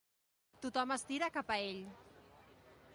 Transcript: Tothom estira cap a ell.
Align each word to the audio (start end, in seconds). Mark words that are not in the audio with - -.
Tothom 0.63 0.95
estira 0.95 1.31
cap 1.37 1.55
a 1.57 1.61
ell. 1.69 1.81